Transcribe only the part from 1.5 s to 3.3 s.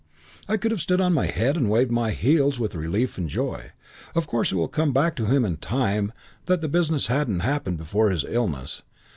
and waved my heels with relief and